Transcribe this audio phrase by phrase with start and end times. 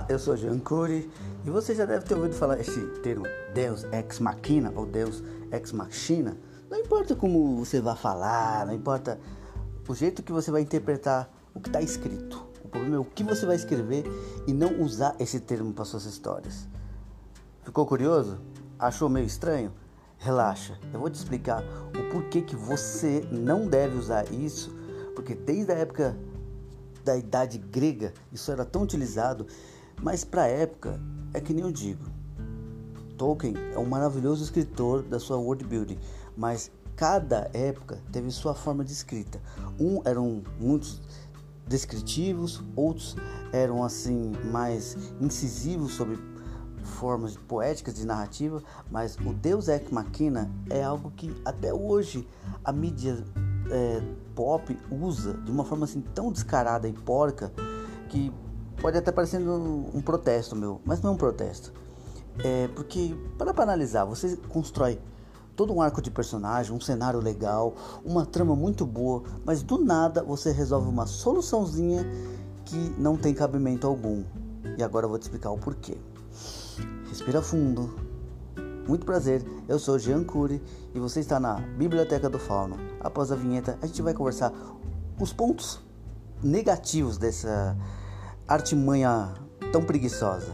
[0.00, 1.10] Olá, eu sou Jean Cury
[1.44, 5.22] e você já deve ter ouvido falar esse termo Deus ex machina ou Deus
[5.52, 6.38] ex machina.
[6.70, 9.20] Não importa como você vai falar, não importa
[9.86, 12.42] o jeito que você vai interpretar o que está escrito.
[12.64, 14.04] O problema é o que você vai escrever
[14.46, 16.66] e não usar esse termo para suas histórias.
[17.62, 18.40] Ficou curioso?
[18.78, 19.70] Achou meio estranho?
[20.16, 24.74] Relaxa, eu vou te explicar o porquê que você não deve usar isso,
[25.14, 26.16] porque desde a época
[27.04, 29.46] da idade grega isso era tão utilizado,
[30.02, 31.00] mas para a época
[31.32, 32.04] é que nem eu digo.
[33.16, 35.98] Tolkien é um maravilhoso escritor da sua world building,
[36.36, 39.40] mas cada época teve sua forma de escrita.
[39.78, 41.00] Um eram muitos
[41.66, 43.16] descritivos, outros
[43.52, 46.18] eram assim mais incisivos sobre
[46.82, 52.26] formas poéticas de narrativa, mas o Deus Ex Machina é algo que até hoje
[52.64, 53.24] a mídia
[53.70, 54.02] é,
[54.34, 57.52] pop usa de uma forma assim tão descarada e porca
[58.08, 58.32] que
[58.80, 61.72] pode até parecer um, um protesto meu, mas não é um protesto.
[62.42, 64.98] É porque, para para analisar, você constrói
[65.54, 70.22] todo um arco de personagem, um cenário legal, uma trama muito boa, mas do nada
[70.22, 72.04] você resolve uma soluçãozinha
[72.64, 74.24] que não tem cabimento algum.
[74.78, 75.98] E agora eu vou te explicar o porquê.
[77.08, 77.94] Respira fundo.
[78.88, 80.62] Muito prazer, eu sou Jean Cury
[80.94, 82.76] e você está na Biblioteca do Fauno.
[82.98, 84.52] Após a vinheta, a gente vai conversar
[85.18, 85.80] os pontos
[86.42, 87.76] negativos dessa
[88.50, 89.32] artimanha
[89.70, 90.52] tão preguiçosa.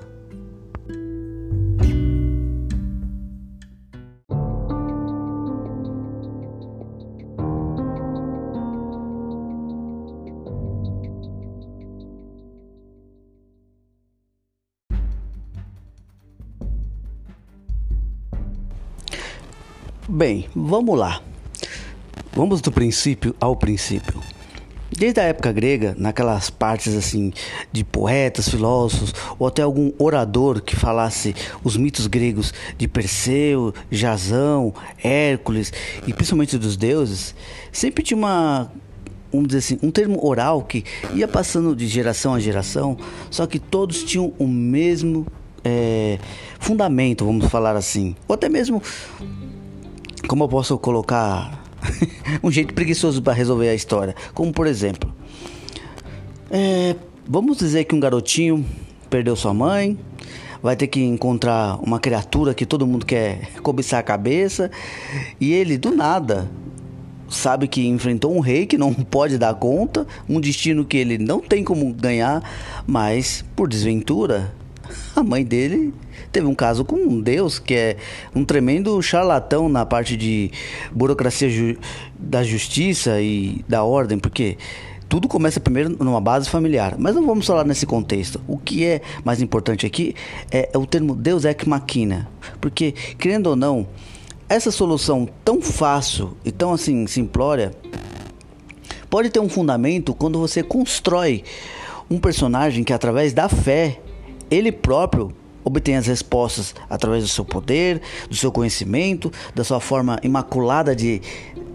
[20.06, 21.20] Bem, vamos lá.
[22.32, 24.35] Vamos do princípio ao princípio.
[24.96, 27.30] Desde a época grega, naquelas partes assim
[27.70, 34.72] de poetas, filósofos ou até algum orador que falasse os mitos gregos de Perseu, Jasão,
[35.02, 35.70] Hércules
[36.06, 37.34] e principalmente dos deuses,
[37.70, 38.72] sempre tinha uma
[39.30, 40.82] vamos dizer assim, um termo oral que
[41.12, 42.96] ia passando de geração a geração,
[43.30, 45.26] só que todos tinham o mesmo
[45.62, 46.18] é,
[46.58, 48.82] fundamento, vamos falar assim, ou até mesmo
[50.26, 51.65] como eu posso colocar
[52.42, 54.14] um jeito preguiçoso para resolver a história?
[54.34, 55.12] Como por exemplo,
[56.50, 56.94] é,
[57.26, 58.64] vamos dizer que um garotinho
[59.10, 59.98] perdeu sua mãe,
[60.62, 64.70] vai ter que encontrar uma criatura que todo mundo quer cobiçar a cabeça
[65.40, 66.48] e ele do nada
[67.28, 71.40] sabe que enfrentou um rei que não pode dar conta, um destino que ele não
[71.40, 72.42] tem como ganhar,
[72.86, 74.52] mas por desventura
[75.14, 75.92] a mãe dele
[76.32, 77.96] teve um caso com um Deus que é
[78.34, 80.50] um tremendo charlatão na parte de
[80.92, 81.76] burocracia ju
[82.18, 84.56] da justiça e da ordem, porque
[85.08, 88.40] tudo começa primeiro numa base familiar, mas não vamos falar nesse contexto.
[88.46, 90.14] O que é mais importante aqui
[90.50, 92.28] é, é o termo Deus ex machina,
[92.60, 93.86] porque querendo ou não,
[94.48, 97.72] essa solução tão fácil e tão assim simplória
[99.08, 101.42] pode ter um fundamento quando você constrói
[102.10, 104.00] um personagem que através da fé
[104.50, 105.32] ele próprio
[105.66, 111.20] obtém as respostas através do seu poder, do seu conhecimento, da sua forma imaculada de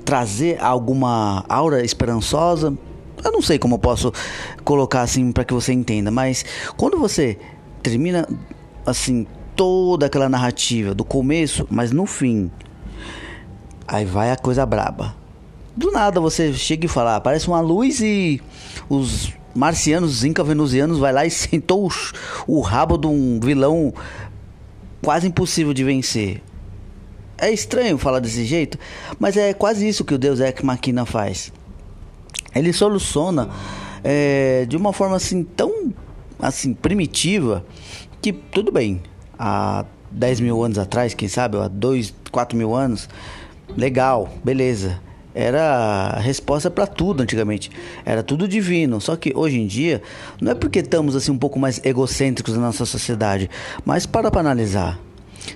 [0.06, 2.74] trazer alguma aura esperançosa.
[3.22, 4.14] Eu não sei como eu posso
[4.64, 6.46] colocar assim para que você entenda, mas
[6.78, 7.38] quando você
[7.84, 8.28] termina
[8.86, 9.28] assim
[9.58, 12.50] toda aquela narrativa do começo, mas no fim,
[13.86, 15.14] aí vai a coisa braba.
[15.76, 18.42] Do nada você chega e fala, ah, parece uma luz e
[18.90, 23.94] os marcianos, inca venusianos, vai lá e sentou o, o rabo de um vilão
[25.02, 26.42] quase impossível de vencer.
[27.38, 28.78] É estranho falar desse jeito,
[29.20, 31.52] mas é quase isso que o Deus Ex Machina faz.
[32.54, 33.50] Ele soluciona
[34.04, 35.92] é, de uma forma assim tão
[36.40, 37.66] assim primitiva
[38.22, 39.02] que tudo bem.
[39.40, 43.10] Há 10 mil anos atrás, quem sabe, há 2, 4 mil anos,
[43.76, 45.00] legal, beleza
[45.34, 47.72] era a resposta para tudo antigamente.
[48.06, 49.00] Era tudo divino.
[49.00, 50.02] Só que hoje em dia,
[50.42, 53.50] não é porque estamos assim um pouco mais egocêntricos na nossa sociedade,
[53.86, 55.00] mas para para analisar.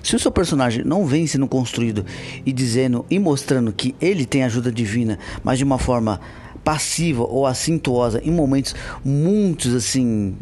[0.02, 2.04] Se o seu personagem não vem sendo construído
[2.44, 6.20] e dizendo e mostrando que ele tem ajuda divina, mas de uma forma
[6.64, 8.74] passiva ou assintosa em momentos
[9.04, 10.34] muitos assim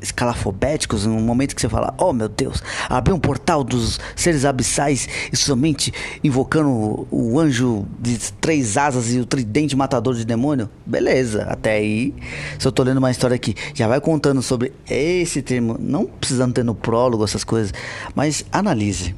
[0.00, 5.08] escalafobéticos, no momento que você fala, oh meu Deus, abriu um portal dos seres abissais
[5.32, 5.92] e somente
[6.22, 12.14] invocando o anjo de três asas e o tridente matador de demônio, beleza, até aí,
[12.58, 16.54] se eu tô lendo uma história aqui, já vai contando sobre esse termo, não precisando
[16.54, 17.72] ter no prólogo essas coisas,
[18.14, 19.14] mas analise,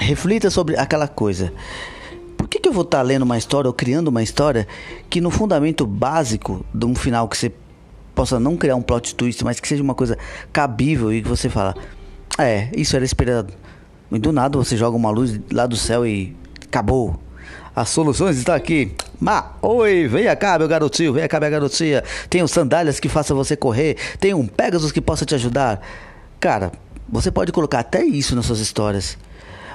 [0.00, 1.52] reflita sobre aquela coisa.
[2.36, 4.66] Por que, que eu vou estar tá lendo uma história ou criando uma história
[5.08, 7.52] que no fundamento básico de um final que você
[8.14, 10.16] possa não criar um plot twist, mas que seja uma coisa
[10.52, 11.74] cabível e que você fala,
[12.38, 13.52] é, isso era esperado.
[14.10, 17.18] E do nada você joga uma luz lá do céu e acabou.
[17.74, 18.92] As soluções estão aqui.
[19.18, 22.02] Ma, oi, venha cá, meu garotinho, venha cá, minha garotinha.
[22.42, 25.80] Um sandálias que faça você correr, tem um Pegasus que possa te ajudar.
[26.38, 26.72] Cara,
[27.08, 29.16] você pode colocar até isso nas suas histórias.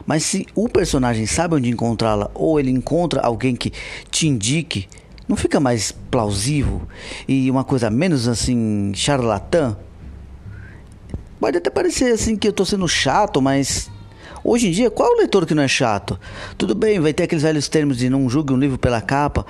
[0.06, 3.74] Mas se o personagem sabe onde encontrá-la ou ele encontra alguém que
[4.12, 4.88] te indique,
[5.27, 6.81] não fica mais plausível
[7.27, 9.77] e uma coisa menos assim charlatã?
[11.39, 13.91] Pode até parecer assim que eu tô sendo chato, mas
[14.44, 16.19] hoje em dia, qual é o leitor que não é chato?
[16.57, 19.45] Tudo bem, vai ter aqueles velhos termos de não julgue um livro pela capa.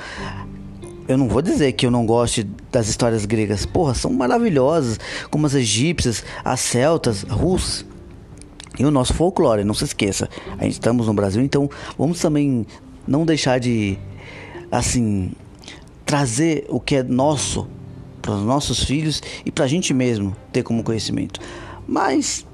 [1.07, 3.65] Eu não vou dizer que eu não goste das histórias gregas.
[3.65, 7.85] Porra, são maravilhosas, como as egípcias, as celtas, russas.
[8.77, 10.29] E o nosso folclore, não se esqueça.
[10.57, 12.68] A gente estamos no Brasil, então vamos também
[13.07, 13.97] não deixar de
[14.69, 15.31] assim
[16.07, 17.68] trazer o que é nosso
[18.21, 21.39] para os nossos filhos e para a gente mesmo ter como conhecimento.
[21.86, 22.48] Mas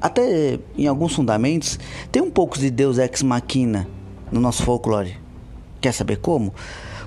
[0.00, 1.78] até em alguns fundamentos
[2.12, 3.88] tem um pouco de Deus ex machina
[4.30, 5.16] no nosso folclore.
[5.80, 6.52] Quer saber como?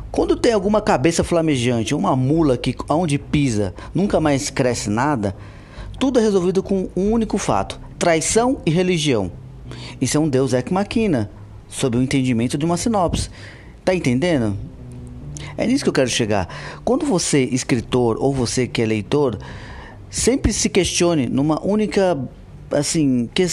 [0.10, 5.36] Quando tem alguma cabeça flamejante, uma mula que onde pisa nunca mais cresce nada,
[6.00, 9.30] tudo é resolvido com um único fato: traição e religião.
[10.00, 11.30] Isso é um Deus ex machina,
[11.68, 13.30] sob o entendimento de uma sinopse.
[13.84, 14.58] Tá entendendo?
[15.58, 16.48] É nisso que eu quero chegar.
[16.86, 19.40] Quando você, escritor, ou você que é leitor,
[20.10, 22.18] sempre se questione numa única,
[22.72, 23.46] assim, que,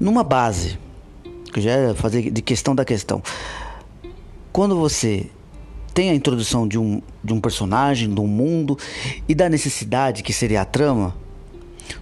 [0.00, 0.78] numa base,
[1.52, 3.22] que já é fazer de questão da questão.
[4.52, 5.26] Quando você
[5.94, 8.76] tem a introdução de um, de um personagem, de um mundo
[9.28, 11.16] e da necessidade que seria a trama,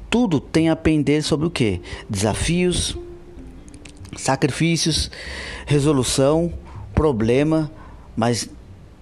[0.09, 1.81] tudo tem a pender sobre o que?
[2.09, 2.97] Desafios,
[4.17, 5.11] sacrifícios,
[5.67, 6.53] resolução,
[6.95, 7.71] problema,
[8.17, 8.49] mas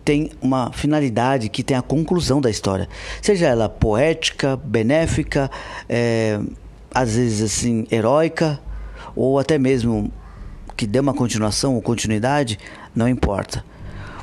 [0.04, 2.88] tem uma finalidade que tem a conclusão da história,
[3.20, 5.50] seja ela poética, benéfica,
[5.88, 6.40] é,
[6.92, 8.60] às vezes assim heróica
[9.14, 10.12] ou até mesmo
[10.76, 12.58] que dê uma continuação ou continuidade,
[12.94, 13.64] não importa.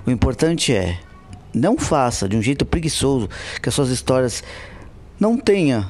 [0.06, 1.00] O importante é
[1.54, 3.30] não faça de um jeito preguiçoso
[3.62, 4.44] que as suas histórias
[5.20, 5.90] não tenha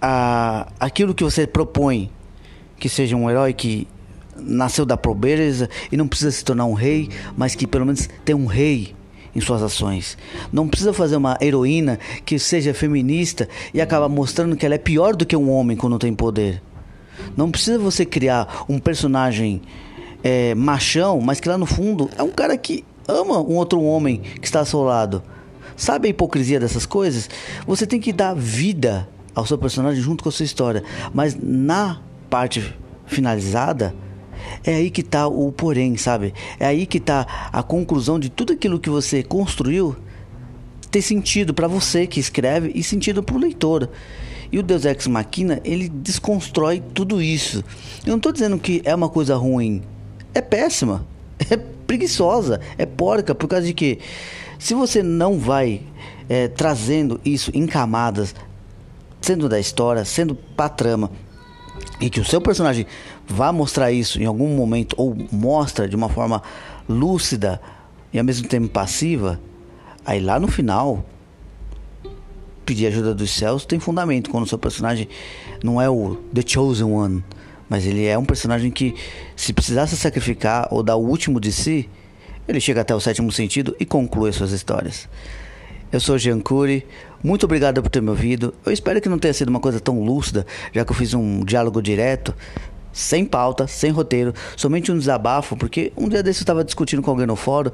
[0.00, 2.10] a, aquilo que você propõe,
[2.78, 3.86] que seja um herói que
[4.36, 8.34] nasceu da pobreza e não precisa se tornar um rei, mas que pelo menos tem
[8.34, 8.94] um rei
[9.34, 10.16] em suas ações.
[10.52, 15.14] Não precisa fazer uma heroína que seja feminista e acaba mostrando que ela é pior
[15.14, 16.62] do que um homem quando tem poder.
[17.36, 19.62] Não precisa você criar um personagem
[20.22, 24.18] é, machão, mas que lá no fundo é um cara que ama um outro homem
[24.40, 25.22] que está ao seu lado.
[25.76, 27.30] Sabe a hipocrisia dessas coisas?
[27.66, 30.82] Você tem que dar vida ao seu personagem junto com a sua história,
[31.14, 32.74] mas na parte
[33.06, 33.94] finalizada
[34.64, 36.34] é aí que está o porém, sabe?
[36.58, 39.96] É aí que está a conclusão de tudo aquilo que você construiu
[40.90, 43.88] ter sentido para você que escreve e sentido para o leitor.
[44.50, 47.62] E o Deus Ex Machina, ele desconstrói tudo isso.
[48.04, 49.82] Eu não estou dizendo que é uma coisa ruim.
[50.34, 51.06] É péssima.
[51.50, 52.60] É preguiçosa.
[52.76, 53.34] É porca.
[53.34, 53.98] Por causa de que
[54.58, 55.82] se você não vai
[56.28, 58.34] é, trazendo isso em camadas,
[59.20, 61.10] sendo da história, sendo pra trama,
[62.00, 62.86] e que o seu personagem
[63.28, 66.42] vá mostrar isso em algum momento ou mostra de uma forma
[66.88, 67.60] lúcida
[68.12, 69.38] e ao mesmo tempo passiva,
[70.04, 71.04] aí lá no final
[72.64, 75.08] pedir ajuda dos céus tem fundamento quando o seu personagem
[75.62, 77.24] não é o The Chosen One,
[77.68, 78.94] mas ele é um personagem que
[79.36, 81.88] se precisar se sacrificar ou dar o último de si,
[82.46, 85.08] ele chega até o sétimo sentido e conclui suas histórias.
[85.90, 86.86] Eu sou Jean Cury,
[87.22, 88.54] muito obrigado por ter me ouvido.
[88.64, 91.42] Eu espero que não tenha sido uma coisa tão lúcida, já que eu fiz um
[91.44, 92.34] diálogo direto,
[92.98, 97.10] sem pauta, sem roteiro, somente um desabafo, porque um dia desse eu estava discutindo com
[97.10, 97.70] alguém no fórum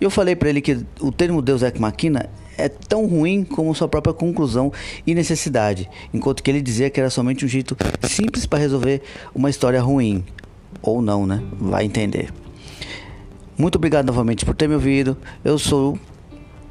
[0.00, 3.74] e eu falei para ele que o termo Deus Ex Machina é tão ruim como
[3.74, 4.72] sua própria conclusão
[5.06, 9.02] e necessidade, enquanto que ele dizia que era somente um jeito simples para resolver
[9.34, 10.24] uma história ruim.
[10.80, 11.42] Ou não, né?
[11.58, 12.32] Vai entender.
[13.56, 15.16] Muito obrigado novamente por ter me ouvido.
[15.44, 15.98] Eu sou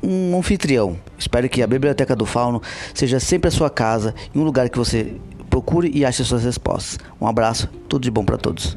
[0.02, 0.98] um anfitrião.
[1.18, 2.62] Espero que a Biblioteca do Fauno
[2.94, 5.16] seja sempre a sua casa e um lugar que você
[5.54, 6.98] procure e ache suas respostas.
[7.22, 8.76] Um abraço, tudo de bom para todos.